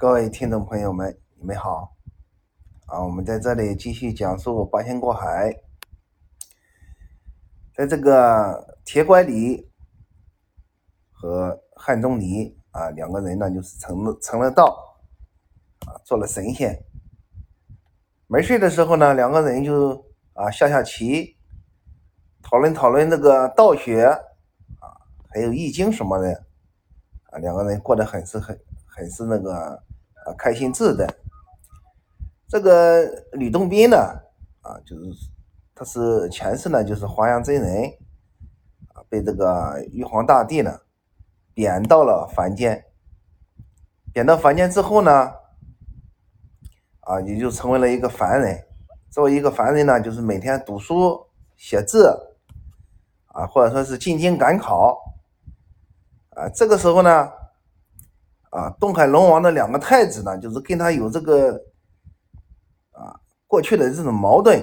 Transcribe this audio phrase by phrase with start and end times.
[0.00, 1.94] 各位听众朋友们，你们好！
[2.86, 5.54] 啊，我们在这里继续讲述八仙过海。
[7.74, 9.70] 在这个铁拐李
[11.12, 14.98] 和汉钟离啊两个人呢，就是成了成了道
[15.86, 16.82] 啊，做了神仙。
[18.26, 21.36] 没睡的时候呢，两个人就啊下下棋，
[22.42, 24.96] 讨论讨论这个道学啊，
[25.28, 26.46] 还有易经什么的
[27.24, 29.82] 啊，两个人过得很是很很是那个
[30.26, 31.06] 啊开心自在。
[32.48, 33.96] 这个吕洞宾呢
[34.62, 35.30] 啊，就是
[35.74, 37.84] 他是前世呢就是华阳真人
[38.92, 40.80] 啊，被这个玉皇大帝呢
[41.54, 42.84] 贬到了凡间，
[44.12, 45.32] 贬到凡间之后呢
[47.00, 48.66] 啊，也就成为了一个凡人。
[49.10, 51.26] 作为一个凡人呢，就是每天读书
[51.56, 52.36] 写字
[53.26, 54.98] 啊，或者说是进京赶考
[56.30, 56.48] 啊。
[56.48, 57.28] 这个时候呢
[58.50, 61.66] 啊，东海龙王的两个太子呢，就是跟他有这个。
[62.92, 64.62] 啊过去的这种矛盾，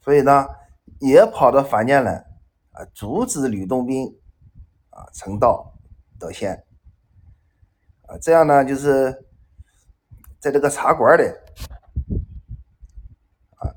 [0.00, 0.46] 所以呢，
[0.98, 2.12] 也跑到凡间来
[2.72, 4.06] 啊，阻止吕洞宾
[4.90, 5.72] 啊成道
[6.18, 6.62] 得仙
[8.02, 8.18] 啊。
[8.20, 9.10] 这样呢，就是
[10.40, 11.22] 在这个茶馆里
[13.56, 13.72] 啊，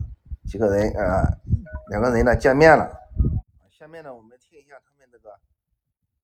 [0.45, 1.23] 几个人啊，
[1.89, 2.91] 两个人呢见面了。
[3.69, 5.31] 下面呢，我们听一下他们这个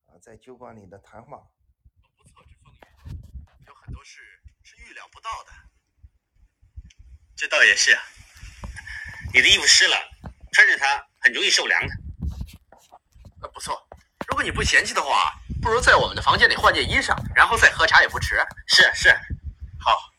[0.08, 1.44] 啊在酒馆里的谈话。
[3.90, 4.20] 很多事
[4.62, 5.52] 是预料不到的。
[7.36, 8.04] 这倒也是啊，
[9.34, 9.98] 你的衣服湿了，
[10.52, 11.94] 穿着它很容易受凉的。
[13.42, 13.90] 呃，不错，
[14.28, 18.40] 如果你不嫌弃的话，不如在我们的房间里换件衣裳，然后再喝茶也不迟。
[18.68, 19.10] 是是，
[19.80, 20.14] 好。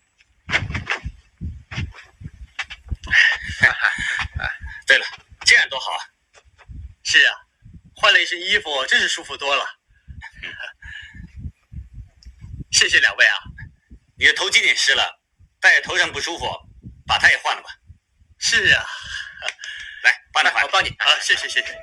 [4.84, 5.06] 对了，
[5.46, 6.02] 这样多好啊！
[7.04, 7.36] 是啊，
[7.94, 9.64] 换了一身衣服，真是舒服多了。
[12.72, 13.36] 谢谢两位啊，
[14.20, 15.02] 你的头巾也湿了，
[15.58, 16.44] 戴在头上不舒服。
[17.06, 17.68] 把他也换了吧。
[18.38, 18.84] 是啊，
[20.04, 21.74] 来帮你换，我帮你啊，谢谢谢谢。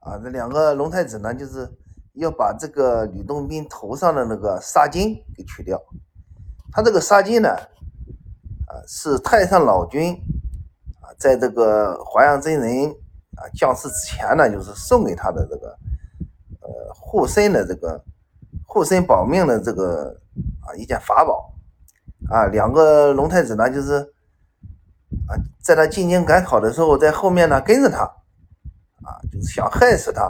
[0.00, 1.70] 啊，这两个龙太子呢，就是
[2.14, 5.80] 要把这个吕洞宾头上的那个纱巾给取掉。
[6.72, 10.14] 他这个纱巾呢，啊，是太上老君
[11.00, 12.90] 啊，在这个华阳真人
[13.36, 15.78] 啊降世之前呢，就是送给他的这个
[16.62, 18.04] 呃护身的这个
[18.76, 20.14] 护身保命的这个
[20.60, 21.54] 啊一件法宝。
[22.28, 23.94] 啊，两个龙太子呢，就是
[25.28, 25.32] 啊，
[25.62, 28.02] 在他进京赶考的时候，在后面呢跟着他，
[29.02, 30.28] 啊，就是想害死他。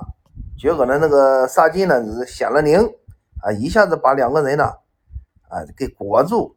[0.57, 2.79] 结果呢，那个纱巾呢就是显了灵，
[3.41, 4.65] 啊，一下子把两个人呢，
[5.49, 6.55] 啊，给裹住，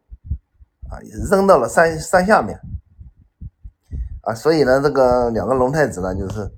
[0.92, 1.00] 啊，
[1.32, 2.60] 扔到了山山下面。
[4.24, 6.52] 啊，所以呢，这个两个龙太子呢，就是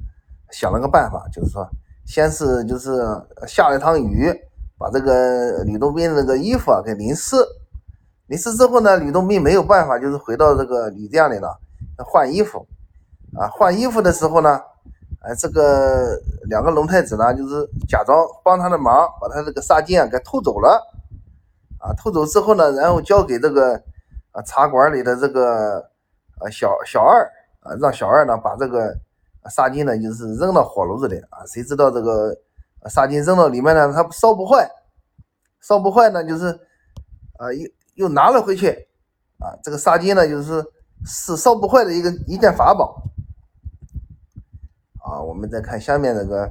[0.49, 1.69] 想了个办法，就是说，
[2.03, 2.89] 先是就是
[3.47, 4.33] 下了一场雨，
[4.81, 7.35] 把这个吕洞宾那个衣服啊给淋湿。
[8.25, 11.59] 淋湿之后呢，吕洞宾没有办法，就是回到这个旅店里了，
[11.97, 12.65] 换衣服。
[13.37, 14.59] 啊，换衣服的时候呢，
[15.19, 16.19] 啊，这个
[16.49, 20.81] 两个龙太子呢，就是假装帮他的忙，把他这个纱巾啊给偷走了。
[21.79, 23.73] 啊，偷走之后呢，然后交给这个
[24.31, 25.79] 啊茶馆里的这个
[26.39, 27.23] 啊小小二
[27.61, 28.95] 啊，让小二呢把这个
[29.49, 31.39] 纱巾呢就是扔到火炉子里啊。
[31.47, 32.35] 谁知道这个
[32.89, 34.69] 纱巾扔到里面呢，它烧不坏，
[35.61, 36.47] 烧不坏呢，就是
[37.37, 37.69] 啊又。
[37.95, 38.69] 又拿了回去，
[39.37, 40.65] 啊，这个纱巾呢，就是
[41.05, 43.03] 是烧不坏的一个一件法宝，
[45.03, 46.43] 啊，我们再看下面这个，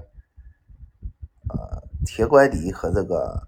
[1.49, 3.43] 呃，铁拐李和这个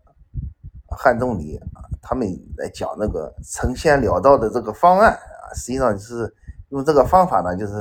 [0.88, 2.26] 汉钟离啊，他们
[2.56, 6.34] 来讲那个成仙了道的这个方案啊，实际上就是
[6.70, 7.74] 用这个方法呢，就是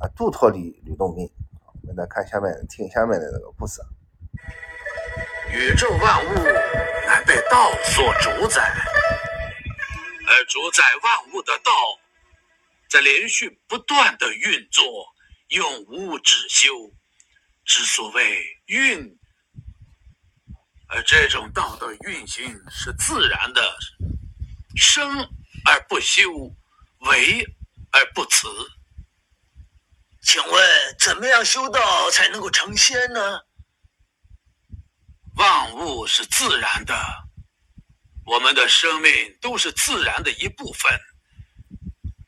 [0.00, 1.28] 啊，度脱吕吕洞宾。
[1.82, 3.82] 我们再看下面，听下面的这个故事。
[5.50, 6.34] 宇宙万物
[7.06, 8.74] 乃被道所主宰。
[10.26, 11.72] 而主宰万物的道，
[12.90, 14.84] 在连续不断的运作，
[15.48, 16.92] 永无止休，
[17.64, 19.18] 之所谓运。
[20.88, 23.76] 而这种道的运行是自然的，
[24.76, 25.18] 生
[25.64, 26.30] 而不休，
[27.00, 27.44] 为
[27.92, 28.48] 而不辞。
[30.22, 33.40] 请问，怎么样修道才能够成仙呢？
[35.38, 36.94] 万物是自然的。
[38.26, 41.00] 我们的生命都是自然的一部分，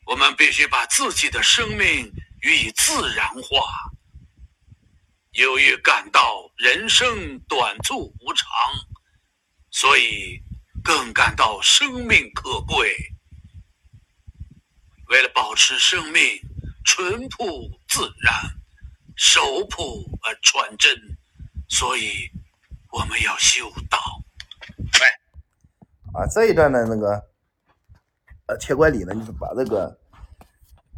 [0.05, 2.09] 我们必须把自己的生命
[2.41, 3.91] 予以自然化。
[5.33, 8.47] 由于感到人生短促无常，
[9.71, 10.41] 所以
[10.81, 12.95] 更感到生命可贵。
[15.07, 16.41] 为了保持生命
[16.85, 18.33] 淳朴自然、
[19.17, 21.17] 守朴而传真，
[21.69, 22.31] 所以
[22.91, 23.97] 我们要修道。
[26.13, 27.23] 啊，这一段的那个
[28.47, 29.97] 呃铁拐李呢，就是把这个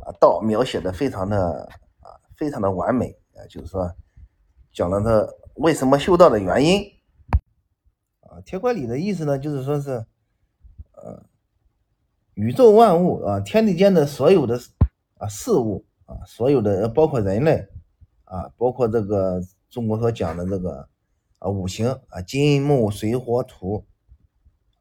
[0.03, 1.69] 啊道描写的非常的
[1.99, 3.95] 啊非常的完美啊，就是说
[4.71, 6.83] 讲了他为什么修道的原因
[8.21, 8.41] 啊。
[8.43, 9.91] 铁拐李的意思呢，就是说是
[10.93, 11.23] 呃
[12.33, 14.59] 宇宙万物啊，天地间的所有的
[15.19, 17.67] 啊事物啊，所有的包括人类
[18.23, 20.89] 啊，包括这个中国所讲的这个
[21.43, 23.85] 啊五行啊金木水火土。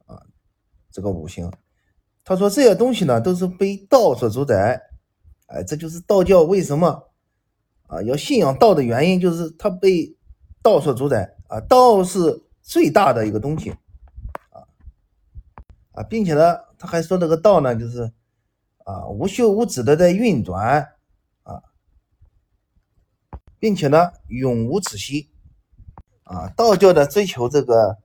[0.06, 0.22] 啊
[0.90, 1.50] 这个五行，
[2.22, 4.78] 他说这些东西呢都是被道所主宰，
[5.46, 7.08] 哎，这就是道教为什么
[7.86, 10.14] 啊要信仰道的原因，就是它被
[10.62, 13.70] 道所主宰啊，道是最大的一个东西
[14.50, 14.68] 啊
[15.92, 18.12] 啊，并且呢，他还说这个道呢就是
[18.84, 20.92] 啊无休无止的在运转
[21.42, 21.62] 啊，
[23.58, 25.31] 并且呢永无止息
[26.32, 27.98] 啊，道教的追求这个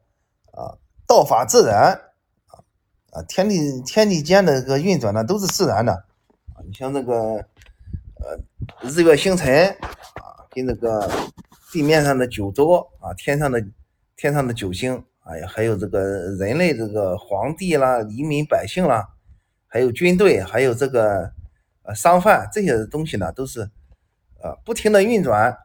[0.52, 0.78] 啊
[1.08, 2.02] 道法自然。
[3.12, 6.60] 啊，天地天地间的这个运转呢，都是自然的啊。
[6.68, 7.16] 你像那个
[8.20, 8.38] 呃
[8.82, 9.70] 日月星辰
[10.16, 11.10] 啊，跟这个
[11.72, 13.66] 地面上的九州啊，天上的
[14.18, 16.02] 天上的九星，哎呀，还有这个
[16.36, 19.08] 人类这个皇帝啦、黎民百姓啦，
[19.68, 21.32] 还有军队，还有这个
[21.84, 23.62] 呃商贩这些东西呢，都是
[24.44, 25.58] 呃不停的运转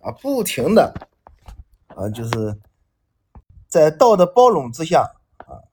[0.00, 0.92] 啊，不停的
[1.96, 2.60] 啊，就是
[3.66, 5.12] 在道的包容之下。
[5.38, 5.64] 啊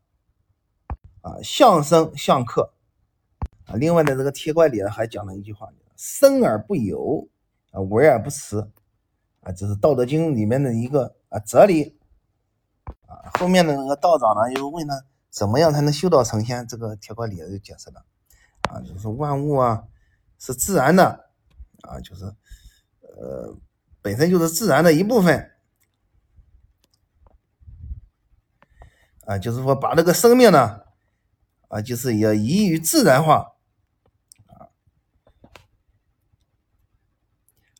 [1.23, 2.73] 啊，相生相克
[3.65, 3.75] 啊。
[3.75, 7.29] 另外呢，这个铁拐李呢还讲了一句话：生而不有
[7.71, 8.69] 啊，为而不辞
[9.39, 9.51] 啊。
[9.53, 11.97] 这是《道德经》里面的一个啊哲理
[13.07, 13.31] 啊。
[13.39, 18.03] 后面的那个道长呢又问他怎么样才能修道成仙，这个铁拐李就解释了
[18.69, 19.85] 啊，就是万物啊
[20.39, 21.29] 是自然的
[21.83, 22.25] 啊，就是
[22.99, 23.55] 呃
[24.01, 25.52] 本身就是自然的一部分
[29.25, 30.81] 啊，就是说把这个生命呢。
[31.69, 33.53] 啊，就是要移于自然化，
[34.45, 34.69] 啊，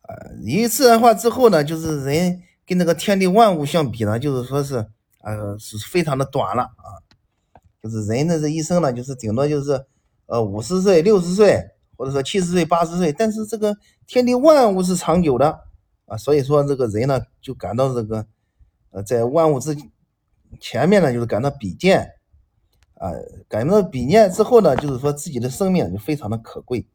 [0.02, 0.10] 啊，
[0.42, 4.84] 移于自然化之后呢，就是人跟那个天地万物相比呢，就是说是，
[5.20, 6.98] 呃，是非常的短了啊，
[7.80, 9.86] 就是人的这一生呢，就是顶多就是，
[10.26, 11.64] 呃，五十岁、六十岁，
[11.96, 13.76] 或者说七十岁、八十岁，但是这个
[14.08, 15.60] 天地万物是长久的
[16.06, 18.26] 啊，所以说这个人呢，就感到这个，
[18.90, 19.88] 呃，在万物之间
[20.60, 22.12] 前面呢，就是感到比肩。
[22.94, 23.10] 啊，
[23.48, 26.86] 感到比念之后呢，就是说自己的生命就非常的可贵，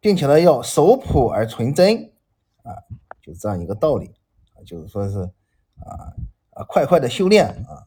[0.00, 2.12] 并且呢要守朴而纯真，
[2.64, 2.74] 啊，
[3.22, 4.12] 就这样一个道理，
[4.66, 5.20] 就是说是
[5.78, 6.12] 啊
[6.50, 7.86] 啊快快的修炼啊，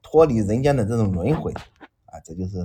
[0.00, 1.52] 脱离人间的这种轮回
[2.06, 2.60] 啊，这就是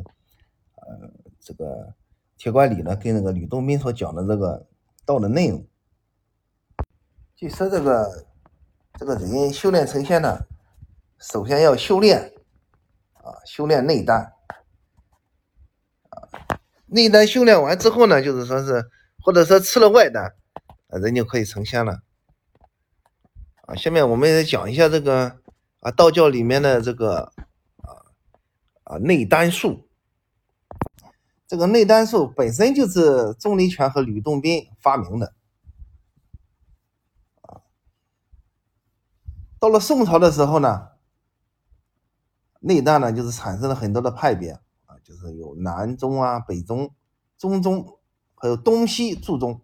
[0.76, 1.12] 呃
[1.42, 1.94] 这个
[2.38, 4.66] 铁拐李呢跟那个吕洞宾所讲的这个
[5.04, 5.66] 道的内容。
[7.36, 8.28] 据说这个
[8.97, 10.45] 这个人修炼成仙呢。
[11.19, 12.33] 首先要修炼
[13.15, 14.31] 啊，修炼内丹
[16.09, 16.15] 啊，
[16.86, 18.89] 内丹修炼完之后呢，就是说是
[19.21, 20.33] 或者说吃了外丹，
[20.88, 22.00] 啊，人就可以成仙了
[23.63, 23.75] 啊。
[23.75, 25.39] 下面我们来讲一下这个
[25.81, 27.33] 啊，道教里面的这个
[27.83, 27.91] 啊
[28.86, 29.89] 啊内丹术。
[31.45, 35.33] 这个内丹术本身就是钟离权和吕洞宾发明的
[39.60, 40.89] 到了宋朝的时候呢。
[42.62, 44.51] 内丹呢，就是产生了很多的派别
[44.86, 46.94] 啊，就是有南宗啊、北宗、
[47.38, 48.00] 中宗，
[48.36, 49.62] 还有东西注宗。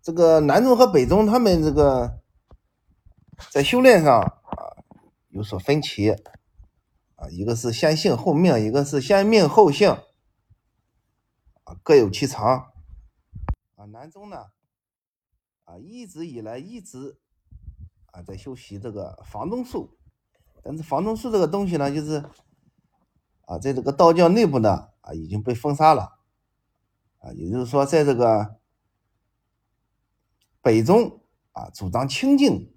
[0.00, 2.20] 这个南宗和北宗他们这个
[3.50, 4.30] 在修炼上啊
[5.30, 6.12] 有所分歧
[7.16, 9.90] 啊，一个是先性后命，一个是先命后性
[11.64, 12.46] 啊，各有其长
[13.76, 13.86] 啊。
[13.88, 14.46] 南宗呢
[15.70, 17.16] 啊，一直以来一直。
[18.12, 19.96] 啊，在修习这个房中术，
[20.64, 22.16] 但是房中术这个东西呢，就是
[23.42, 26.18] 啊，在这个道教内部呢，啊，已经被封杀了，
[27.18, 28.56] 啊，也就是说，在这个
[30.60, 31.20] 北宗
[31.52, 32.74] 啊，主张清净，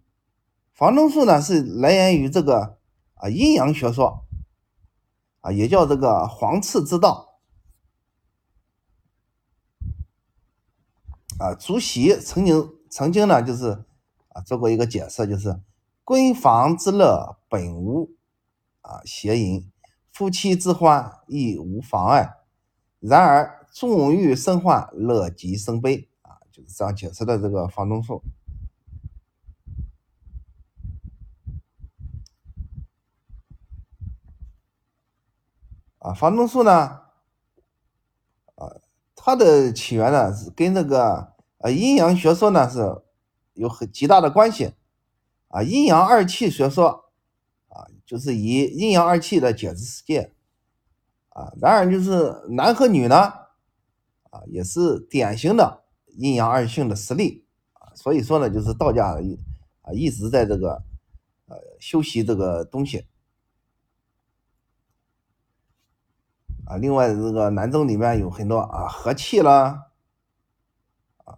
[0.71, 2.77] 房中术呢是来源于这个
[3.15, 4.27] 啊阴阳学说，
[5.41, 7.39] 啊，也叫这个黄赤之道，
[11.39, 13.83] 啊，朱熹曾经曾经呢，就是。
[14.35, 15.61] 啊，做过一个解释，就是
[16.03, 18.09] 闺房之乐本无
[18.81, 19.71] 啊邪淫，
[20.11, 22.37] 夫妻之欢亦无妨碍。
[22.99, 28.23] 然而纵欲生患，乐极生悲啊，就是这样解释的这个房中术。
[35.99, 36.71] 啊，房中术呢，
[38.55, 38.81] 啊，
[39.15, 41.32] 它的起源呢是跟这个
[41.63, 43.01] 啊阴阳学说呢是。
[43.55, 44.73] 有很极大的关系
[45.49, 45.61] 啊。
[45.61, 47.11] 阴阳二气学说
[47.67, 50.33] 啊，就是以阴阳二气的解释世界
[51.29, 51.53] 啊。
[51.61, 53.15] 然而，就是男和女呢
[54.31, 55.83] 啊，也是典型的
[56.17, 57.93] 阴阳二性的实例啊。
[57.93, 59.15] 所以说呢，就是道家
[59.83, 60.83] 啊一直在这个
[61.45, 63.05] 呃修习这个东西。
[66.65, 69.91] 啊，另外这个南宗里面有很多啊和气啦，
[71.23, 71.37] 啊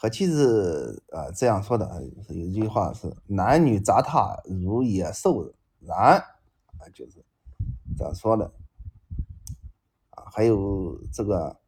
[0.00, 6.16] 和气是啊这样说的，有一句话是男女杂沓如野兽然，
[6.78, 7.24] 啊就是
[7.96, 8.44] 这样说的，
[10.10, 11.58] 啊还有这个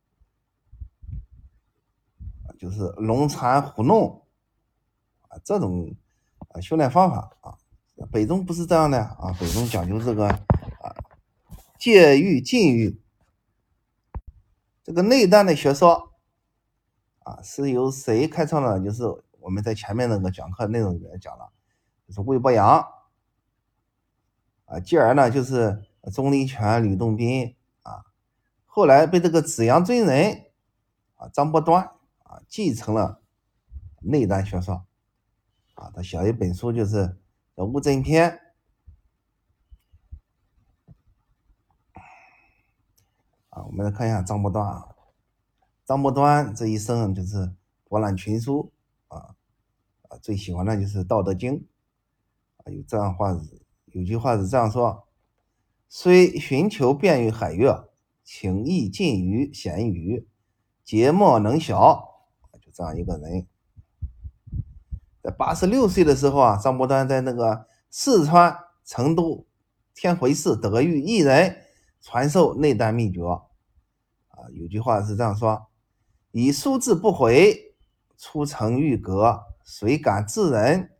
[2.56, 4.22] 就是龙缠虎弄
[5.28, 5.92] 啊这种
[6.50, 7.58] 啊修炼方法啊，
[8.12, 10.94] 北宗不是这样的啊，北宗讲究这个啊。
[11.78, 13.00] 戒欲禁欲，
[14.84, 16.10] 这个内丹的学说
[17.42, 18.80] 是由谁开创的？
[18.80, 19.02] 就是
[19.38, 21.50] 我们在前面那个讲课内容里面讲了，
[22.06, 22.87] 就是魏伯阳
[24.66, 25.82] 啊，继而呢就是
[26.12, 28.04] 钟离权、吕洞宾啊，
[28.66, 30.46] 后来被这个紫阳真人
[31.16, 31.82] 啊张伯端
[32.22, 33.20] 啊继承了
[34.00, 34.87] 内丹学说
[35.75, 37.18] 啊，他写了一本书，就是
[37.56, 38.30] 叫《悟真篇》。
[43.50, 44.88] 啊，我们来看一下张伯端啊，
[45.90, 47.50] 张伯端这一生就是
[47.88, 48.70] 博览群书
[49.09, 49.35] 啊，
[50.09, 51.54] 啊，最喜欢的就是《道德经》
[52.59, 53.37] 啊，有这样话
[53.87, 55.09] 有句话是这样说：
[55.88, 57.75] 虽寻求遍于海岳，
[58.23, 60.28] 情意尽于咸鱼，
[60.85, 62.09] 节莫能晓。
[62.62, 63.49] 就这样一个人，
[65.20, 69.44] 在八十六岁的时候啊，张伯端在那个四川成都
[69.92, 71.56] 天回寺得遇一人。
[72.00, 75.66] 传授内丹秘诀啊，有句话是这样说
[76.32, 77.75] ：“以书字不回，
[78.16, 80.90] 出城玉阁，谁敢治人？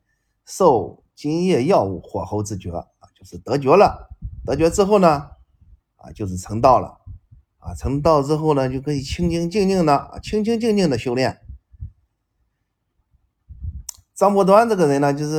[0.44, 4.10] 受金液药物火候之诀啊，就是得绝了。
[4.44, 5.30] 得绝之后呢，
[5.96, 7.00] 啊，就是成道了。
[7.58, 11.40] 啊，成道之后呢，就可以清清静静的，清清静静的修炼。
[14.14, 15.38] 张伯端这个人呢，就是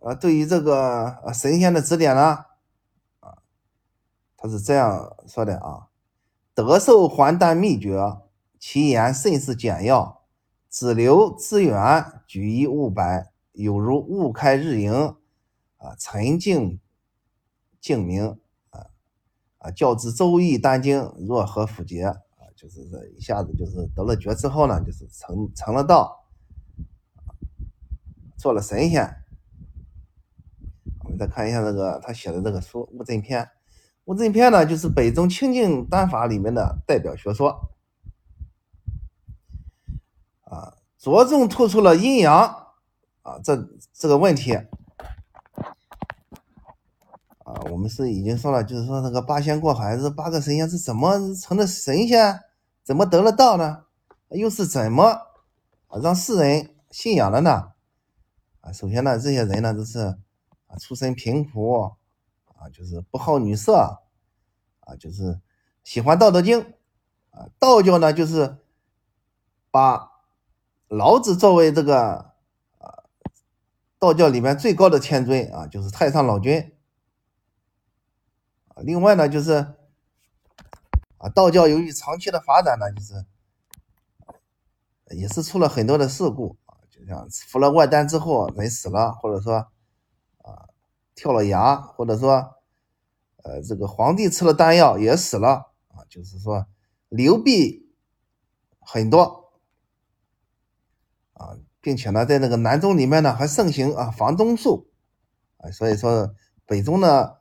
[0.00, 2.44] 啊，对于这个神仙的指点呢。”
[3.20, 3.38] 啊
[4.36, 5.88] 他是这样说的啊
[6.54, 7.98] ：“得受还丹秘诀，
[8.66, 10.22] 其言甚是简要，
[10.70, 14.90] 只留资源，举一物百，有如雾开日盈，
[15.76, 16.80] 啊，沉静
[17.78, 18.38] 静明，
[18.70, 18.86] 啊
[19.58, 22.04] 啊，较之周易丹经，若何符节？
[22.04, 22.16] 啊，
[22.56, 26.24] 就是这一下子就是得了诀之后呢，就是成成了道，
[28.38, 29.14] 做了神仙。
[31.04, 33.44] 我们再看一下这个他写的这个书《悟真篇》。”
[34.06, 37.73] 悟真篇呢，就是北宗清净丹法里面的代表学说，
[40.54, 42.44] 啊，着重突出了阴阳
[43.22, 44.54] 啊这这个问题，
[47.42, 52.40] 啊，我们是已经说了，就是说那个八仙过海，这八个神仙是怎么成的神仙，
[52.84, 53.86] 怎么得了道呢？
[54.28, 55.04] 又是怎么
[55.88, 57.72] 啊让世人信仰的呢？
[58.60, 60.16] 啊，首先呢，这些人呢都是
[60.66, 61.96] 啊出身贫苦。
[62.56, 64.00] 啊，就是不好女色，
[64.80, 65.38] 啊，就是
[65.82, 66.60] 喜欢《道德经》，
[67.28, 68.56] 啊，道教呢就是
[69.70, 70.13] 把
[70.96, 72.32] 老子作为这个
[72.78, 73.04] 啊
[73.98, 76.72] 道教里面最高的天尊啊，就是太上老君。
[78.76, 79.74] 另外呢就是
[81.18, 83.24] 啊，道教由于长期的发展呢，就是
[85.16, 89.66] 也是出了很多的事故啊，就像服了外丹之后人死了，或者说
[90.38, 90.68] 啊
[91.14, 92.52] 跳了崖，或者说。
[93.46, 96.66] 呃，这个皇帝吃了丹药也死了啊，就是说
[97.10, 97.94] 流弊
[98.80, 99.43] 很多
[101.34, 104.90] 啊，并且呢，在那个南宗里面呢还盛行啊房中术
[105.58, 106.34] 啊，所以说
[106.66, 107.36] 北宗呢，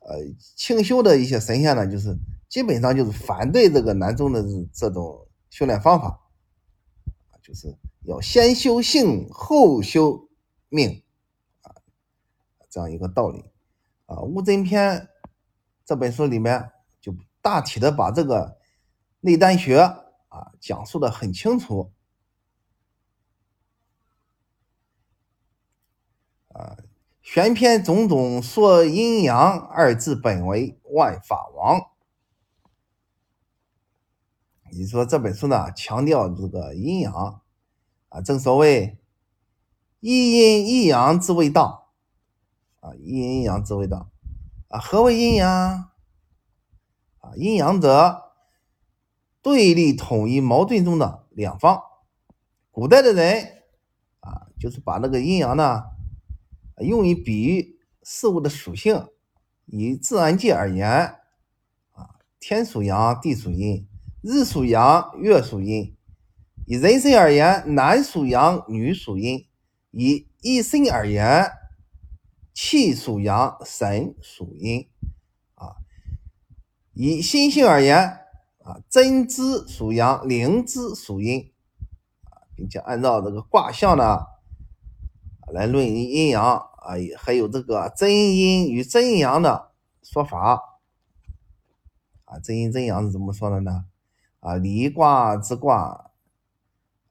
[0.00, 0.18] 呃
[0.56, 2.14] 清修的一些神仙呢，就是
[2.48, 6.20] 基本上就是反对这个南宗的这种修炼方法，
[7.42, 10.28] 就是要先修性后修
[10.68, 11.02] 命。
[11.62, 11.72] 啊，
[12.68, 13.44] 这样一个道理。
[14.06, 14.98] 啊，《悟真篇》。
[15.82, 17.12] 这本书里面就
[17.42, 18.56] 大体的把这个
[19.18, 21.90] 内丹学啊讲述的很清楚
[26.60, 26.76] 啊，
[27.22, 31.80] 玄篇种种说阴阳二字本为万法王。
[34.70, 37.40] 你说这本书呢强调这个阴阳
[38.10, 38.98] 啊，正所谓
[40.00, 41.92] 一阴一阳之谓道
[42.80, 44.10] 啊，一阴一阳之谓道。
[44.68, 45.90] 啊，何为阴阳？
[47.20, 48.34] 啊，阴阳者
[49.40, 51.82] 对立统一矛盾中的两方。
[52.70, 53.64] 古代的人
[54.20, 55.89] 啊，就是把那个阴阳呢，
[56.78, 59.06] 用于比喻事物的属性。
[59.66, 60.88] 以自然界而言，
[61.92, 63.86] 啊，天属阳，地属阴，
[64.20, 65.94] 日属阳，月属阴；
[66.66, 69.46] 以人身而言，男属阳，女属阴；
[69.92, 71.52] 以一身而言，
[72.52, 74.88] 气属阳，神属阴。
[75.54, 75.76] 啊，
[76.92, 77.98] 以心性而言，
[78.64, 81.52] 啊，真知属阳，灵知属阴。
[82.56, 84.18] 并且按照这个卦象呢，
[85.52, 90.78] 来论阴阳啊，还有这个真阴与真阳的说法。
[92.24, 93.86] 啊，真阴真阳是怎么说的呢？
[94.40, 96.12] 啊，离卦之卦，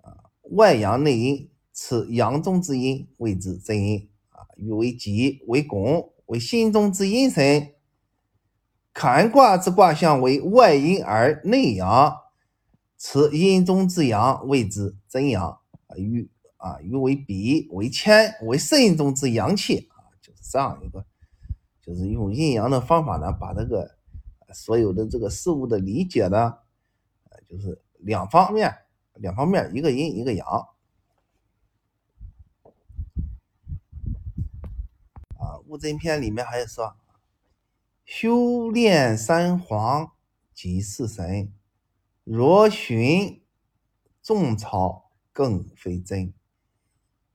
[0.01, 4.09] 啊，外阳内阴，此阳中之阴，谓之真阴。
[4.29, 7.73] 啊，欲为吉，为拱，为心中之阴神。
[8.93, 12.17] 坎卦之卦象为外阴而内阳，
[12.97, 15.59] 此阴中之阳，谓之真阳。
[15.87, 16.29] 啊，欲
[16.59, 19.89] 啊欲为比，为谦，为肾中之阳气。
[19.91, 21.03] 啊，就是这样一个，
[21.81, 23.97] 就是用阴阳的方法呢，把这个
[24.53, 26.59] 所有的这个事物的理解呢，
[27.29, 28.73] 呃就是两方面，
[29.15, 30.47] 两方面，一个阴，一个阳。
[35.37, 36.95] 啊，《物真篇》里面还有说。
[38.11, 40.13] 修炼三皇
[40.51, 41.53] 即是神，
[42.23, 43.43] 若寻
[44.19, 46.33] 众草更非真。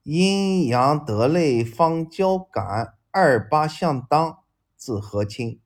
[0.04, 4.40] 阴阳得类方交感，二八相当
[4.76, 5.60] 自和亲。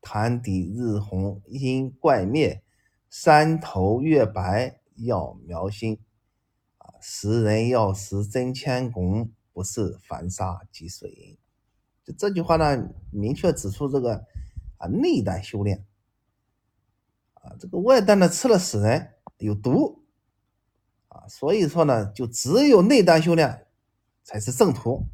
[0.00, 2.64] 潭底日红阴怪灭，
[3.10, 6.00] 山头月白要苗心。
[6.78, 11.38] 啊，识人要识真谦恭，不是凡沙即水银。
[12.02, 14.24] 就这句话呢，明确指出这个
[14.78, 15.84] 啊内丹修炼
[17.34, 20.01] 啊，这个外丹呢吃了死人有毒
[21.12, 23.66] 啊，所以说呢，就只有内丹修炼
[24.24, 25.04] 才是正途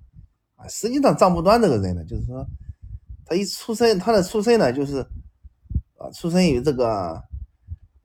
[0.54, 0.68] 啊。
[0.68, 2.46] 实际上，张不端这个人呢，就是说
[3.26, 4.98] 他一出生，他的出生呢，就是
[5.96, 7.20] 啊，出生于这个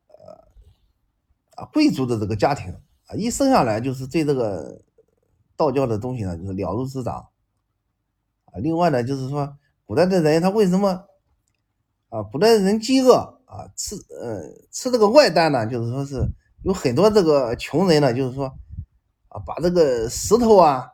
[0.08, 0.48] 呃
[1.56, 2.74] 啊贵族的这个家庭
[3.06, 4.82] 啊，一生下来就是对这个
[5.56, 7.28] 道教的东西呢，就是了如指掌。
[8.46, 11.06] 啊，另外呢，就是说，古代的人他为什么
[12.10, 12.24] 啊？
[12.24, 13.14] 古代的人饥饿
[13.46, 15.68] 啊，吃呃吃这个外丹呢？
[15.68, 16.28] 就是说是
[16.64, 18.46] 有很多这个穷人呢，就是说
[19.30, 20.92] 啊，把这个石头啊、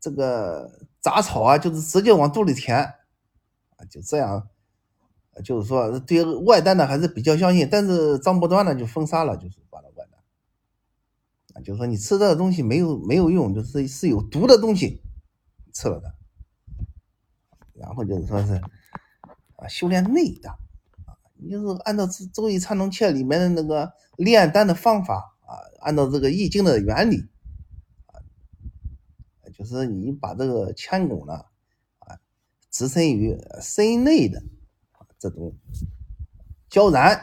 [0.00, 0.70] 这个
[1.00, 4.48] 杂草啊，就是直接往肚里填啊，就这样，
[5.44, 7.68] 就是说对外丹呢还是比较相信。
[7.70, 10.20] 但是张伯端呢就封杀了，就是把那外丹
[11.54, 15.02] 啊，就是说你吃这个东西没有没有用，就是是有毒的东西
[15.72, 16.14] 吃了的。
[17.74, 18.54] 然后就是说是
[19.56, 20.52] 啊，修炼内丹，
[21.50, 27.28] 就是按照《周易参同契》里面的那个炼丹的方法啊，按照这个易经的原理
[28.06, 28.18] 啊，
[29.52, 31.34] 就是你把这个千拱呢
[32.00, 32.18] 啊，
[32.70, 34.42] 置身于身内的
[35.18, 35.54] 这种
[36.68, 37.20] 交燃。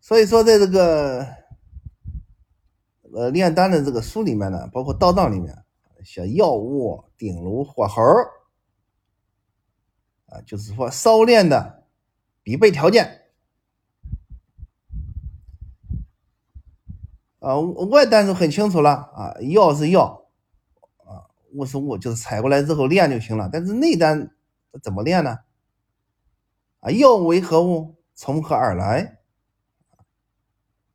[0.00, 1.26] 所以说，在这个
[3.14, 5.56] 呃炼丹的这个书里面呢，包括道藏里面。
[6.04, 8.02] 像药物、鼎炉、火候
[10.34, 11.84] 啊，就是说烧炼的
[12.42, 13.22] 必备条件
[17.38, 17.56] 啊。
[17.60, 20.26] 外丹就很清楚了啊，药是药
[21.04, 23.48] 啊，物是物，就是采过来之后炼就行了。
[23.52, 24.34] 但是内丹
[24.82, 25.38] 怎么炼呢？
[26.80, 27.94] 啊，药为何物？
[28.16, 29.18] 从何而来？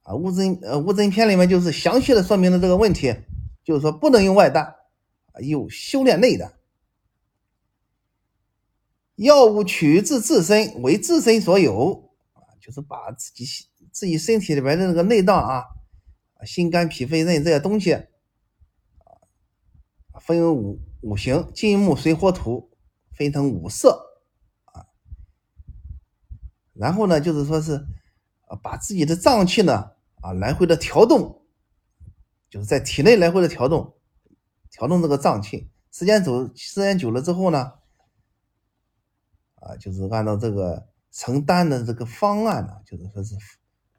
[0.01, 3.15] 啊，物证呃物证篇里面就是详细的说明了这个问题，
[3.63, 4.65] 就是说不能用外丹。
[4.65, 4.75] 啊
[5.41, 6.58] 有修炼内的
[9.19, 13.45] 药物取自自身，为自身所有啊，就是把自己
[13.91, 15.65] 自己身体里边的那个内脏啊，
[16.45, 18.01] 心肝脾肺肾这些东西，
[20.21, 22.71] 分为五五行：金木水火土，
[23.11, 24.21] 分成五色
[24.65, 24.87] 啊。
[26.73, 27.85] 然后呢，就是说是，
[28.63, 31.41] 把自己的脏器呢啊来回的调动，
[32.49, 33.95] 就是在体内来回的调动。
[34.71, 37.73] 调动这个脏器，时间走时间久了之后呢，
[39.61, 43.35] 啊，就是按照这个承担的这个方案呢，就是说是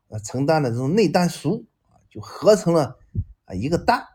[0.08, 2.98] 呃成丹的这种内丹熟啊，就合成了
[3.44, 4.06] 啊一个丹。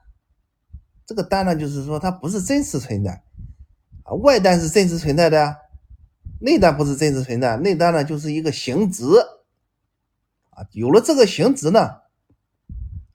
[1.06, 3.24] 这个丹呢，就是说它不是真实存在
[4.04, 5.56] 啊，外丹是真实存在的，
[6.42, 7.58] 内丹不是真实存在。
[7.58, 9.04] 内丹呢，就是一个形质
[10.50, 11.80] 啊，有了这个形质呢，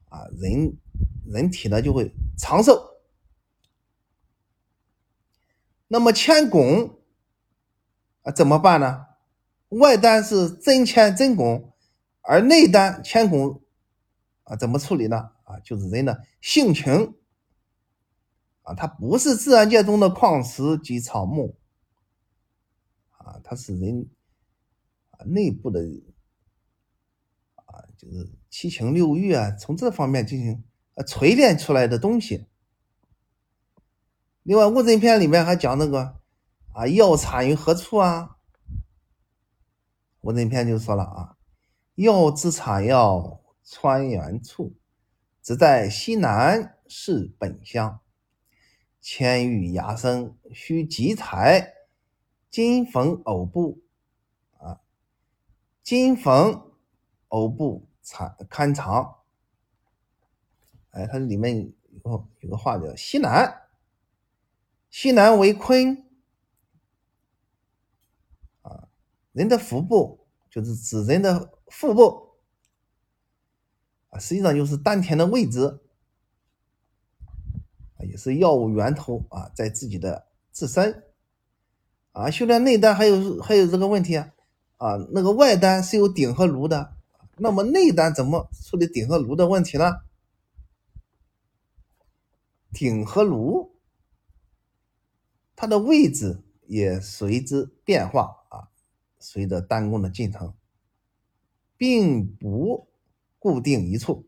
[0.07, 0.77] 啊人
[1.25, 2.81] 人体呢就会长寿。
[5.89, 7.00] 那么千拱
[8.23, 9.07] 啊怎么办呢？
[9.69, 11.73] 外丹是真铅真拱，
[12.21, 13.61] 而内丹铅汞
[14.43, 15.31] 啊，怎么处理呢？
[15.43, 17.15] 啊，就是人的性情
[18.63, 21.57] 啊，它不是自然界中的矿石及草木
[23.17, 24.09] 啊，它是人
[25.11, 25.79] 啊内部的
[27.65, 30.63] 啊，就是七情六欲啊，从这方面进行
[30.95, 32.47] 呃锤炼出来的东西。
[34.43, 36.20] 另外，《物证篇》里面还讲那个
[36.73, 38.37] 啊，药产于何处啊？
[40.21, 41.37] 《我那篇》就说了啊，
[41.95, 44.73] 药之产要川原处，
[45.41, 47.99] 只在西南是本乡。
[49.01, 51.73] 千玉芽生，须集采，
[52.49, 53.81] 金缝藕布
[54.59, 54.79] 啊，
[55.81, 56.71] 金缝
[57.29, 59.17] 藕布产堪藏。
[60.91, 61.73] 哎，它里面
[62.05, 63.69] 有有个话叫西南。
[64.91, 66.05] 西南为坤
[68.61, 68.87] 啊，
[69.31, 72.31] 人的腹部就是指人的腹部
[74.09, 75.79] 啊，实际上就是丹田的位置
[77.97, 81.03] 啊，也是药物源头啊，在自己的自身
[82.11, 82.29] 啊。
[82.29, 84.33] 修炼内丹还有还有这个问题啊
[84.77, 86.95] 啊，那个外丹是有顶和炉的，
[87.37, 90.01] 那么内丹怎么处理顶和炉的问题呢？
[92.71, 93.71] 顶和炉。
[95.55, 98.40] 它的位置也随之变化，
[99.21, 100.53] 随着丹宫的进程，
[101.77, 102.89] 并不
[103.39, 104.27] 固定一处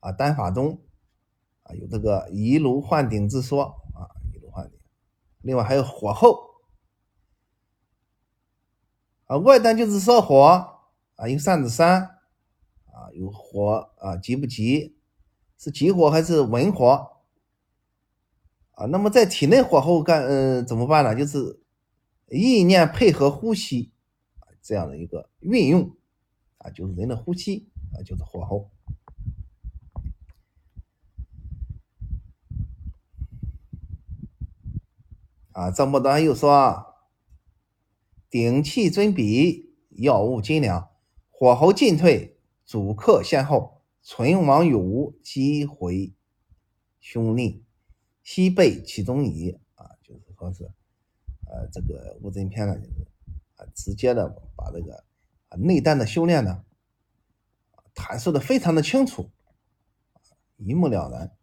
[0.00, 0.10] 啊。
[0.10, 0.80] 丹法中
[1.62, 4.80] 啊有这个移炉换顶之说啊，移炉换顶。
[5.42, 6.62] 另外还有火候
[9.26, 10.82] 啊，外丹就是烧火
[11.16, 12.02] 啊，用扇子扇
[12.86, 14.96] 啊，有火啊急不急？
[15.58, 17.22] 是急火还是文火？
[18.70, 21.14] 啊，那么在体内火候干，呃，怎么办呢？
[21.14, 21.60] 就是
[22.30, 23.92] 意念配合呼吸，
[24.60, 25.96] 这样的一个运用
[26.58, 28.70] 啊，就是人的呼吸啊，就是火候
[35.52, 35.70] 啊。
[35.70, 36.86] 张伯端又说啊，
[38.28, 40.90] 顶气尊比，药物精良，
[41.30, 46.12] 火候进退，主客先后，存亡有无，击回
[47.00, 47.64] 凶令。
[48.22, 50.70] 西背其中矣啊，就是说是，
[51.50, 53.06] 呃，这个物证篇呢，就是
[53.56, 55.04] 啊，直接的把这个
[55.48, 56.64] 啊内丹的修炼呢，
[57.94, 59.30] 阐述的非常的清楚，
[60.56, 61.36] 一目了然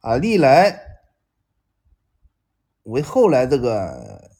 [0.00, 0.16] 啊。
[0.16, 1.00] 历来
[2.82, 4.30] 为后来这个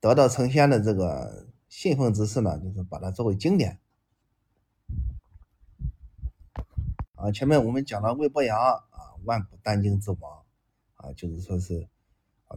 [0.00, 3.78] 得道成仙的这个信奉之士呢，就是把它作为经典
[7.14, 7.30] 啊。
[7.30, 8.58] 前面我们讲了魏伯阳。
[8.58, 8.82] 啊
[9.24, 10.42] 万古丹经之王
[10.94, 11.86] 啊，就是说是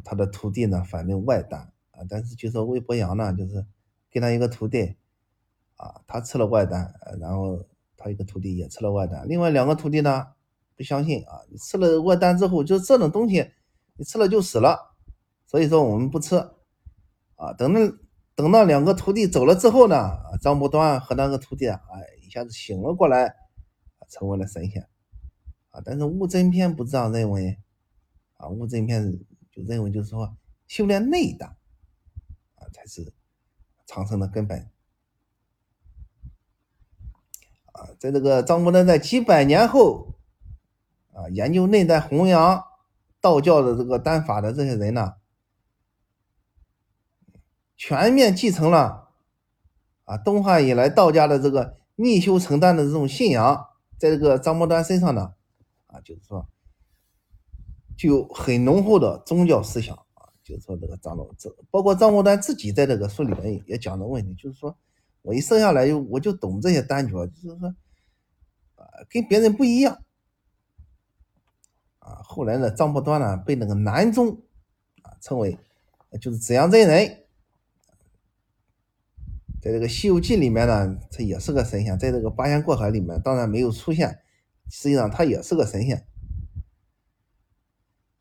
[0.03, 3.65] 他的徒弟呢反正外丹啊，但是就说魏伯阳呢，就是
[4.09, 4.95] 给他一个徒弟
[5.75, 7.63] 啊，他吃了外丹，然后
[7.95, 10.27] 他一个徒弟也吃了外丹，另外两个徒弟呢
[10.75, 13.51] 不相信啊，你吃了外丹之后，就这种东西
[13.95, 14.95] 你吃了就死了，
[15.45, 16.35] 所以说我们不吃
[17.35, 17.53] 啊。
[17.53, 17.79] 等那
[18.35, 21.79] 等到两个徒弟走了之后呢，张伯端和那个徒弟啊，
[22.25, 23.35] 一下子醒了过来，
[24.09, 24.87] 成为了神仙。
[25.69, 27.57] 啊，但是物真篇不这样认为，
[28.37, 29.19] 啊，物真篇
[29.53, 30.35] 就认为就是说
[30.67, 31.55] 修炼内丹，
[32.55, 33.13] 啊，才是
[33.85, 34.67] 长生的根本。
[37.71, 40.15] 啊，在这个张伯端在几百年后，
[41.13, 42.63] 啊，研究内丹弘扬
[43.21, 45.13] 道教的这个丹法的这些人呢，
[47.77, 49.11] 全面继承了
[50.05, 55.35] 啊东汉以来道家的这个逆修成丹的这种信仰，在这个张伯端身上呢。
[55.85, 56.49] 啊，就是说，
[57.97, 60.27] 具有很浓厚的宗教思想啊。
[60.43, 64.75] 就是说，这个张老这包括张伯端自己在这个书里面也讲的问题，就是说
[65.21, 67.73] 我一生下来就我就懂这些丹诀，就是说
[68.75, 70.03] 啊，跟别人不一样
[71.99, 72.19] 啊。
[72.23, 74.37] 后来呢，张伯端呢被那个南宗
[75.01, 75.57] 啊称为
[76.19, 77.25] 就是紫阳真人，
[79.61, 84.19] 在这个《西游记》里面呢，他也是个神仙，在这个八仙过海里面当然没有出现。
[84.69, 86.05] 实际上他也是个神仙，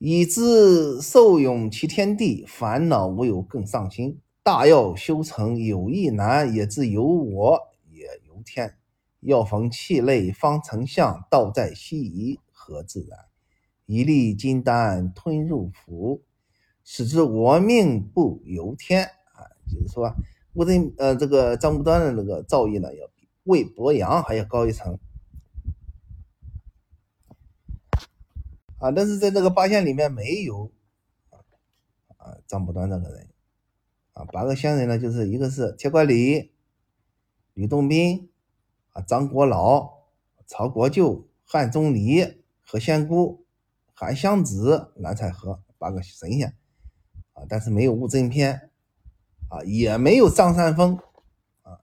[0.05, 4.19] 以知受用其天地，烦恼无有更上心。
[4.43, 8.75] 大要修成有意难，也自有我也由天。
[9.21, 13.17] 要逢气类方成象，道在西夷何自然？
[13.87, 16.21] 一粒金丹吞入腹，
[16.83, 19.47] 使之我命不由天啊！
[19.73, 20.13] 就是说，
[20.53, 24.99] 我这呃这个张不端的那个造诣呢，要比魏伯阳还要高一层。
[28.83, 30.73] 啊，但是在这个八仙里面没有
[32.17, 33.29] 啊张不端这个人
[34.13, 36.53] 啊，八个仙人呢，就是一个是铁拐李
[37.55, 38.29] 吕洞宾
[38.91, 39.89] 啊、张国老、
[40.47, 43.47] 曹国舅、汉钟离、何仙姑、
[43.95, 46.57] 韩湘子、蓝采和八个神仙
[47.35, 48.69] 啊，但是没有悟真篇
[49.49, 50.99] 啊，也没有张三丰
[51.63, 51.79] 啊，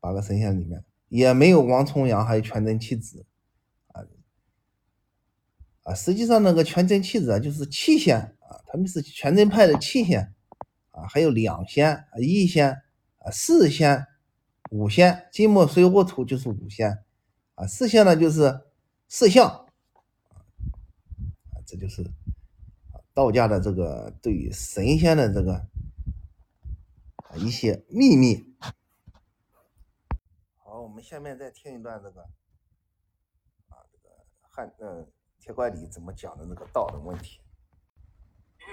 [0.00, 3.24] 八个神仙里面也没有王重阳，还有全真七子
[5.94, 10.34] 实际上那个全真七子，就是七仙啊，他们是全真派的七仙
[10.90, 12.70] 啊，还有两仙、一仙
[13.18, 14.06] 啊、四仙、
[14.70, 17.04] 五仙，金木水火土就是五仙
[17.54, 18.60] 啊，四仙呢就是
[19.08, 19.66] 四象啊，
[21.66, 22.04] 这就是
[23.12, 28.54] 道家的这个对于神仙的这个啊一些秘密。
[30.58, 32.22] 好，我们下面再听一段这个
[33.68, 35.06] 啊这个汉呃
[35.40, 37.40] 铁拐李怎么讲的那个道的问题。
[38.60, 38.70] 嗯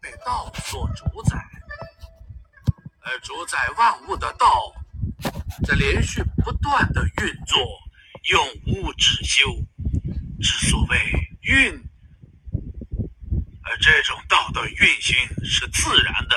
[0.00, 1.36] 被道所主宰，
[3.00, 4.72] 而主宰万物的道，
[5.66, 7.58] 在连续不断的运作，
[8.30, 9.44] 永无止休。
[10.40, 10.96] 之所谓
[11.42, 11.74] 运，
[13.62, 16.36] 而这种道的运行是自然的，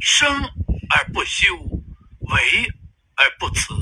[0.00, 0.42] 生
[0.90, 2.66] 而不休，为
[3.14, 3.74] 而不辞。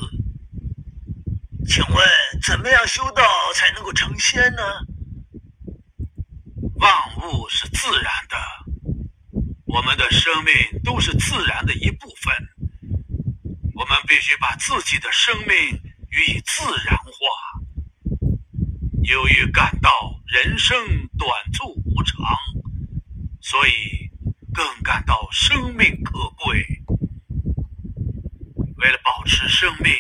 [1.69, 2.07] 请问
[2.47, 3.25] 怎么样修道
[3.57, 4.63] 才能够成仙呢？
[6.77, 8.37] 万物是自然的，
[9.65, 10.55] 我们的生命
[10.85, 12.33] 都是自然的一部分。
[13.75, 15.57] 我们必须把自己的生命
[16.11, 17.13] 予以自然化。
[19.03, 19.91] 由于感到
[20.25, 20.79] 人生
[21.19, 22.17] 短促无常，
[23.41, 24.09] 所以
[24.55, 26.65] 更感到生命可贵。
[28.77, 29.93] 为了保持生命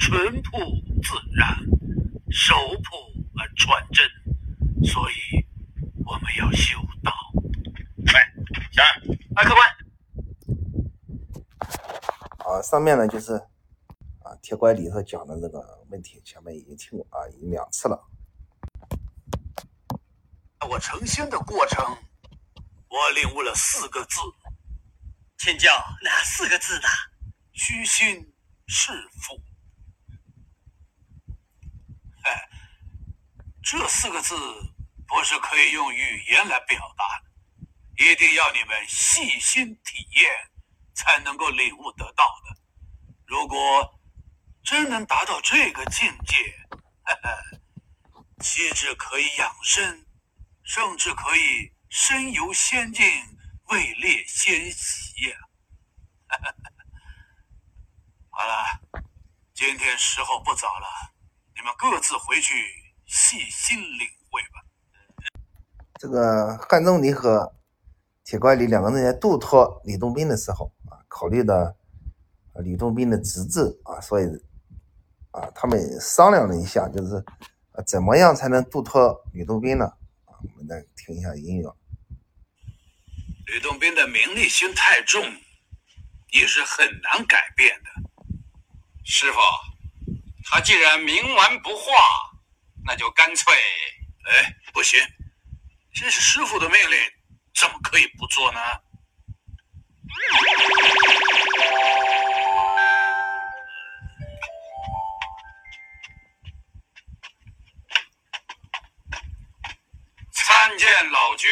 [0.00, 0.58] 淳朴
[1.02, 1.56] 自然、
[2.32, 2.96] 守朴
[3.38, 4.08] 而传真，
[4.84, 5.14] 所以
[6.06, 7.12] 我们要修道。
[7.98, 8.12] 喂，
[8.72, 8.86] 小二，
[9.36, 9.62] 哎，客官，
[12.38, 13.34] 啊，上面呢就是
[14.22, 18.08] 啊铁拐李头讲的这个问题，前面已经听过啊，已经两次了。
[20.68, 21.84] 我成仙的过程，
[22.88, 24.18] 我领悟了四个字：
[25.36, 25.70] 请教
[26.02, 26.88] 哪四个字呢？
[27.52, 28.32] 虚心
[28.66, 29.38] 是父。
[32.22, 32.48] 哎，
[33.70, 34.34] 这四个字
[35.06, 37.30] 不是可以用语言来表达的，
[38.04, 40.28] 一定要你们细心体验，
[40.92, 42.56] 才能够领悟得到的。
[43.26, 44.00] 如果
[44.64, 46.36] 真能达到这个境界，
[47.04, 47.38] 呵呵，
[48.40, 50.04] 岂止可以养生，
[50.64, 53.06] 甚至可以身游仙境，
[53.66, 55.36] 位列仙席呀、
[58.30, 58.80] 好了，
[59.54, 61.14] 今天时候不早了，
[61.54, 62.79] 你们各自回去
[63.10, 64.62] 细心领会吧。
[65.94, 67.52] 这个汉钟离和
[68.24, 71.74] 铁拐李两个人在度脱李洞宾的时候啊，考虑到啊
[72.62, 74.26] 李洞宾的资质啊，所以
[75.32, 77.16] 啊他们商量了一下，就是
[77.72, 79.86] 啊怎么样才能度脱李洞宾呢？
[80.26, 81.76] 啊，我们再听一下音乐。
[83.46, 85.20] 吕洞宾的名利心太重，
[86.30, 87.90] 也是很难改变的。
[89.04, 89.38] 师傅，
[90.44, 91.92] 他既然冥顽不化，
[92.90, 93.54] 那就干脆……
[94.26, 94.98] 哎，不行，
[95.94, 96.98] 这是师傅的命令，
[97.54, 98.60] 怎么可以不做呢？
[110.32, 111.48] 参见老君。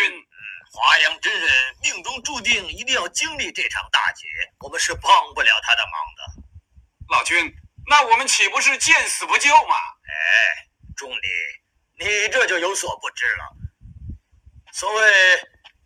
[0.72, 1.48] 华阳真人
[1.82, 4.26] 命中注定一定要经历这场大劫，
[4.58, 6.42] 我们是帮不了他的忙的。
[7.10, 7.54] 老君，
[7.86, 9.76] 那我们岂不是见死不救吗？
[10.04, 10.67] 哎，
[10.98, 13.56] 钟离，你这就有所不知了。
[14.72, 15.10] 所谓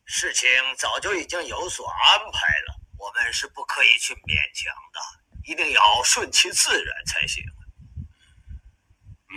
[0.07, 0.48] 事情
[0.79, 5.01] 早就已经有所安排了，我们是不可以去勉强的，
[5.44, 7.44] 一定要顺其自然才行。
[9.29, 9.37] 嗯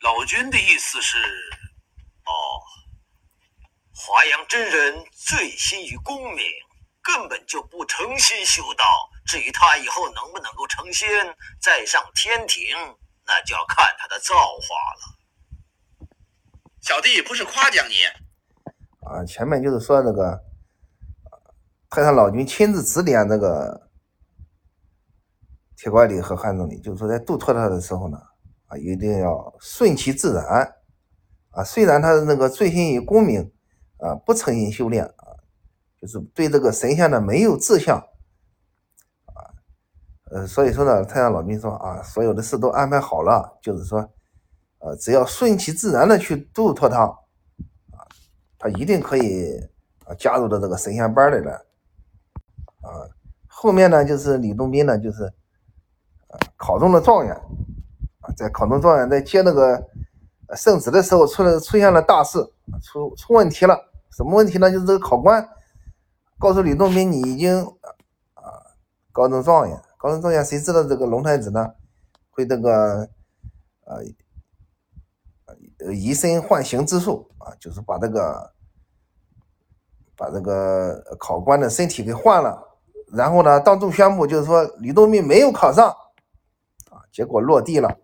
[0.00, 1.18] 老君的意思是，
[2.24, 2.32] 哦，
[3.94, 6.44] 华阳真人醉心于功名，
[7.00, 8.84] 根本就不诚心修道。
[9.26, 12.76] 至于他以后能不能够成仙，再上天庭，
[13.30, 15.02] 那就要看他的造化了。
[16.80, 17.94] 小弟不是夸奖你，
[19.06, 20.42] 啊，前面就是说那个
[21.88, 23.88] 太上老君亲自指点这个
[25.76, 28.18] 铁拐李和汉钟离，就是说在度脱他的时候呢，
[28.66, 30.74] 啊，一定要顺其自然
[31.50, 31.62] 啊。
[31.62, 33.52] 虽然他的那个醉心于功名
[33.98, 35.38] 啊，不诚心修炼啊，
[36.00, 38.04] 就是对这个神仙呢没有志向，
[40.30, 43.98] 呃，所以说呢，太上老君说啊，所有的事都安排好了，就是说，
[44.78, 47.02] 呃，只要顺其自然的去度脱他。
[47.02, 47.16] 啊
[48.62, 49.58] 他一定可以
[50.04, 51.54] 啊加入到这个神仙班里来
[52.82, 53.08] 啊。
[53.46, 55.24] 后面呢，就是李洞宾呢，就是
[56.28, 57.34] 呃考中了状元
[58.20, 59.82] 啊，在考中状元在接那个
[60.54, 62.38] 圣旨的时候，出了出现了大事，
[62.82, 63.74] 出出问题了。
[64.10, 64.70] 什么问题呢？
[64.70, 65.48] 就是这个考官
[66.38, 67.64] 告诉李洞宾，你已经
[68.34, 68.44] 啊
[69.10, 71.74] 高中状元，高中状元，谁知道这个龙太子呢
[72.30, 73.06] 会这个
[73.84, 74.02] 呃
[75.92, 78.54] 移身换形之术啊，就是把这个
[80.16, 82.78] 把这个考官的身体给换了，
[83.12, 85.90] 然后呢当众宣布，就是说吕洞宾没有考上
[86.90, 88.00] 啊，结果落地了。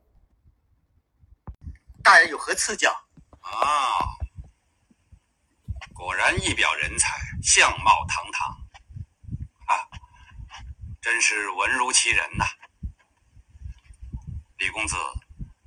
[2.03, 2.91] 大人有何赐教？
[3.41, 3.49] 啊，
[5.95, 8.55] 果然一表人才，相貌堂堂，
[11.07, 12.45] 真是文如其人呐。
[14.59, 14.97] 李公子，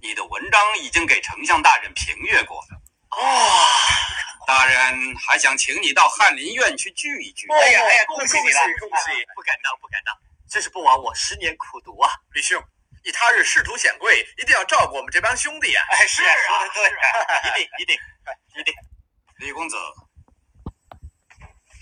[0.02, 2.82] 你的文章已经给丞相大人评阅过了。
[3.12, 3.66] 哦，
[4.46, 7.48] 大人还想请你到翰林院去聚一聚。
[7.54, 9.26] 哎呀哎呀，恭喜你了，恭喜！
[9.34, 10.14] 不敢当，不敢当，
[10.50, 12.62] 真是不枉我十年苦读啊，李兄。
[13.06, 15.82] 你他日仕途显贵，一定要照顾我们这帮兄弟呀！
[15.90, 16.36] 哎，是啊，
[16.74, 16.90] 说的
[17.54, 17.98] 对，一定一定
[18.60, 18.74] 一定。
[19.38, 19.78] 李公子，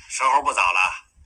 [0.09, 0.79] 时候不早了，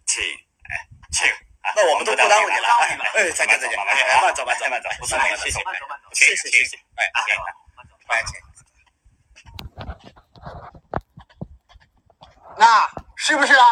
[0.05, 1.50] 请，哎，请。
[1.76, 2.67] 那我们都不耽误你了。
[3.15, 3.80] 哎，再见再见。
[3.80, 4.89] 哎，慢走慢走慢走。
[5.00, 6.10] 不是，谢谢，慢走慢走。
[6.13, 6.76] 谢谢谢谢。
[6.95, 7.12] 哎，
[7.76, 8.34] 慢走慢走。
[12.58, 13.65] 那是不是啊？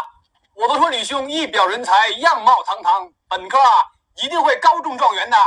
[0.56, 5.38] 我都说李兄一表人才，样貌堂堂，本科啊一定会高中状元的。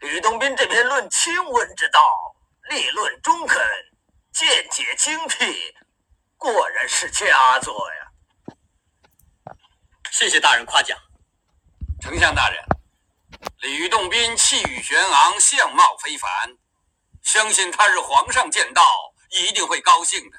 [0.00, 2.00] 吕洞宾这篇论亲文之道，
[2.70, 3.60] 立论中肯，
[4.32, 5.74] 见解精辟，
[6.36, 8.07] 果然是佳作呀！
[10.10, 10.98] 谢谢大人夸奖。
[12.00, 12.64] 丞相大人，
[13.60, 16.30] 吕洞宾气宇轩昂，相貌非凡，
[17.22, 18.82] 相信他日皇上见到
[19.30, 20.38] 一定会高兴的。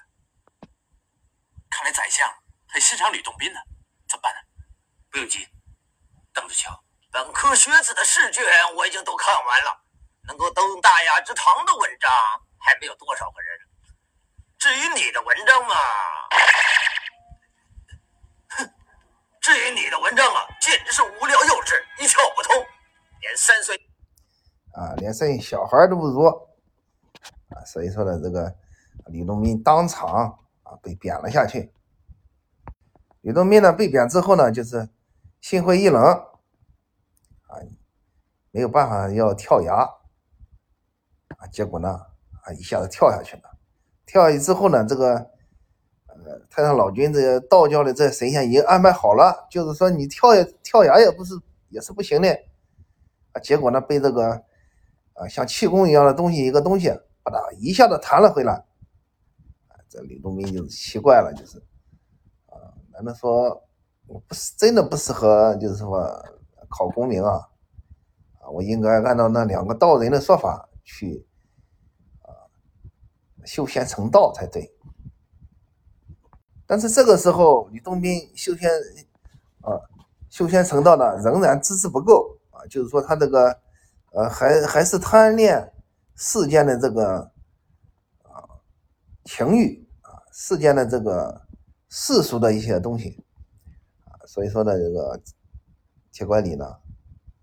[1.69, 2.27] 看来宰相
[2.67, 3.60] 很欣赏吕洞宾呢，
[4.08, 4.39] 怎么办呢？
[5.12, 5.47] 不用急，
[6.34, 6.84] 等着瞧。
[7.12, 9.84] 本科学子的试卷我已经都看完了，
[10.27, 12.12] 能够登大雅之堂的文章
[12.60, 13.60] 还没有多少个人。
[14.60, 16.38] 至于你的文章嘛，哼，
[19.49, 22.53] 至于你的文章啊，简直是无聊幼稚，一窍不通，
[23.19, 23.75] 连三岁
[24.73, 27.65] 啊，连岁小孩都不如啊。
[27.65, 28.55] 所以说呢，这个
[29.07, 31.73] 李洞宾当场啊被贬了下去。
[33.21, 34.88] 李洞宾呢被贬之后呢，就是
[35.41, 35.99] 心灰意冷。
[37.47, 37.57] 啊，
[38.51, 39.73] 没有办法要跳崖
[41.39, 41.89] 啊，结果呢，
[42.43, 43.57] 啊一下子跳下去了。
[44.05, 45.31] 跳下去之后呢，这个
[46.49, 51.34] 太上老君这个道教的这神仙已经安排好了，就是说你跳也跳崖也不是
[51.69, 52.29] 也是不行的
[53.34, 53.39] 啊。
[53.41, 54.32] 结果呢，被这个
[55.13, 56.89] 啊像气功一样的东西一个东西
[57.23, 58.65] 把它一下子弹了回来。
[59.89, 61.58] 这李洞宾就是奇怪了，就是
[62.47, 62.58] 啊，
[62.93, 63.63] 难道说
[64.08, 66.23] 我不是真的不适合，就是说？
[66.71, 67.49] 考功名啊，
[68.39, 71.25] 啊，我应该按照那两个道人的说法去
[72.21, 72.29] 啊
[73.43, 74.71] 修仙成道才对。
[76.69, 78.69] 但是这个时候，李洞宾修仙
[79.62, 79.73] 啊
[80.29, 83.60] 修仙成道呢，仍然资质不够啊，就是说他这个
[84.12, 85.73] 呃还还是贪恋
[86.15, 87.32] 世间的这个
[88.21, 88.45] 啊
[89.25, 91.41] 情欲啊世间的这个
[91.89, 93.25] 世俗的一些东西
[94.05, 95.19] 啊，所以说呢这个。
[96.12, 96.65] 铁拐李呢，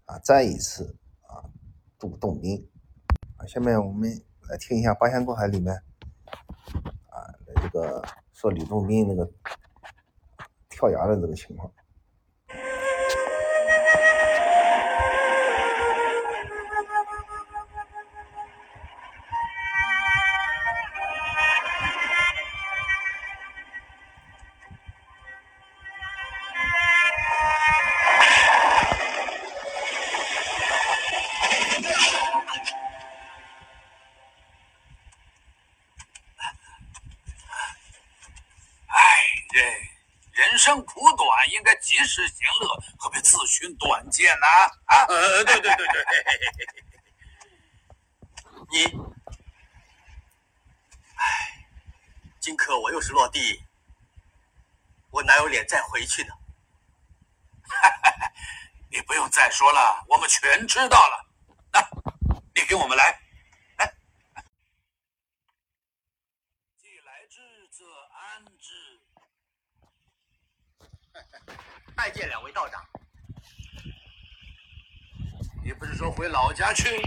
[0.05, 1.41] 啊，再一次啊
[1.99, 2.69] 渡洞宾
[3.39, 3.47] 啊。
[3.47, 4.11] 下面我们
[4.51, 5.75] 来听一下《八仙过海》里面
[7.09, 7.25] 啊
[7.63, 8.03] 这个
[8.37, 9.27] 说吕洞宾那个
[10.69, 11.73] 跳崖的这个情况。
[55.57, 56.35] 我哪有脸再回去呢？
[58.93, 61.27] 你不用再说了，我们全知道了。
[61.73, 61.81] 那，
[62.55, 63.23] 你跟我们来。
[66.79, 67.41] 既来之，
[67.71, 69.01] 则安之。
[71.97, 72.87] 拜见两位道长。
[75.65, 77.01] 你不是说回老家去，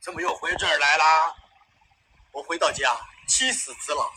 [0.00, 1.36] 怎么又回这儿来啦？
[2.32, 2.94] 我回到家，
[3.28, 4.12] 妻死子老，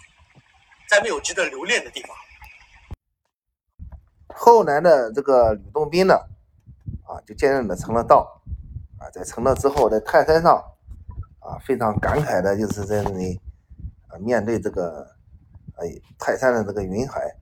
[0.90, 2.18] 再没有值得留恋的地方。
[4.40, 6.14] 后来的这个吕洞宾呢，
[7.04, 8.40] 啊，就渐渐的成了道，
[9.00, 10.64] 啊，在成了之后，在泰山上，
[11.40, 13.42] 啊，非常感慨的，就是在那里，
[14.08, 15.16] 啊，面对这个，
[15.78, 17.36] 哎，泰山的这个云海。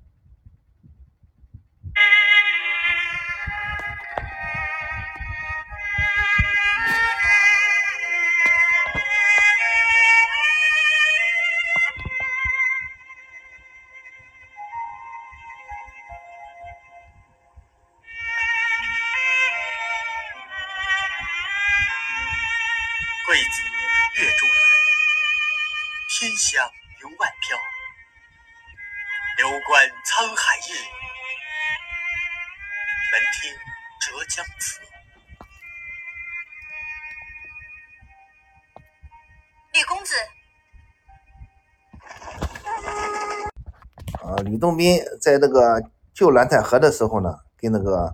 [44.55, 45.83] 吕洞宾在那个
[46.13, 48.05] 救蓝采和的时候呢，跟那个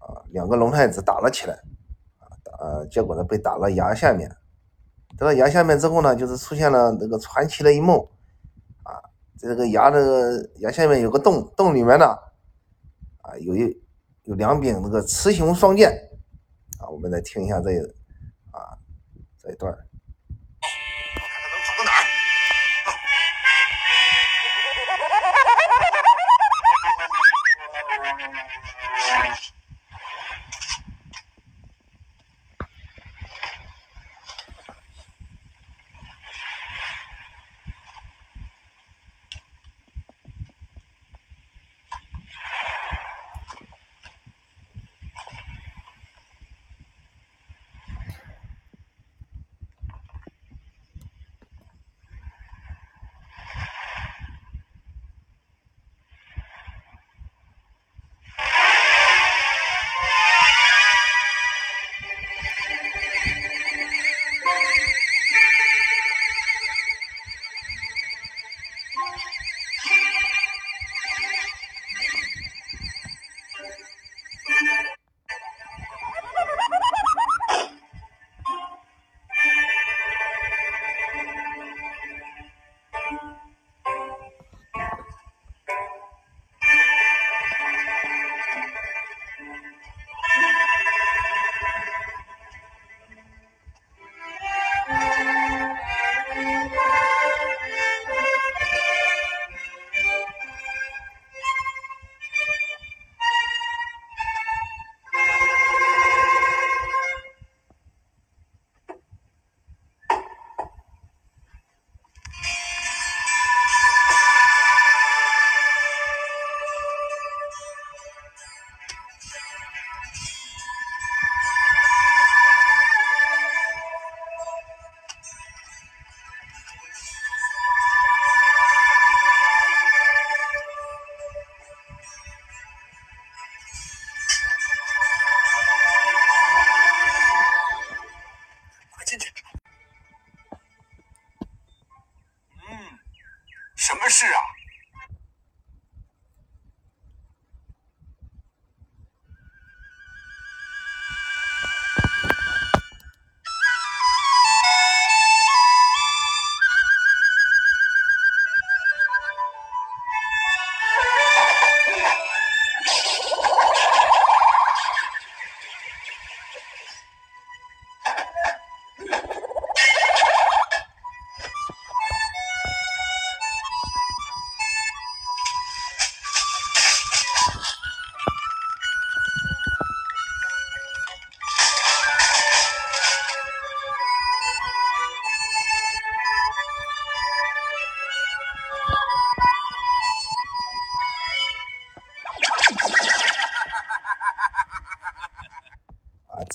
[0.00, 1.54] 啊两个龙太子打了起来，
[2.58, 4.28] 啊结果呢被打了崖下面，
[5.16, 8.10] 打到崖下面之后呢，就是出现了那个传奇的一幕，
[8.82, 8.98] 啊，
[9.36, 12.06] 在这个崖的崖下面有个洞，洞里面呢，
[13.22, 13.80] 啊有一
[14.24, 15.92] 有两柄那个雌雄双剑，
[16.80, 17.70] 啊，我们来听一下这
[18.50, 18.74] 啊
[19.40, 19.72] 这一段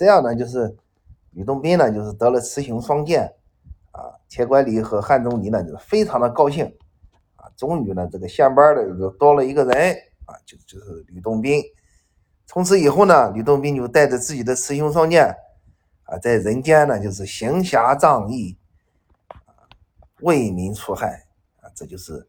[0.03, 0.75] 这样呢，就是
[1.31, 3.23] 吕洞宾呢，就是得了雌雄双剑，
[3.93, 6.65] 啊，铁拐李和汉钟离呢，就非常的高兴，
[7.37, 9.95] 啊，终于呢，这个县班的就多了一个人，
[10.25, 11.63] 啊，就就是吕洞宾。
[12.45, 15.33] 从此以后呢，吕洞宾就带着自己的雌雄双剑，
[16.03, 18.57] 啊，在人间呢，就是行侠仗义，
[19.29, 19.63] 啊，
[20.19, 21.25] 为民除害，
[21.61, 22.27] 啊，这就是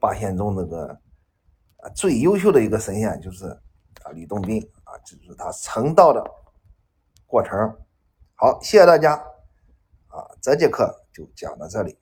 [0.00, 0.86] 八仙中那个
[1.76, 3.48] 啊最优秀的一个神仙，就是
[4.02, 6.24] 啊吕洞宾，啊，就是他成道的。
[7.26, 7.56] 过程。
[8.34, 9.14] 好，谢谢大家，
[10.08, 11.98] 啊，这节课就讲到这里。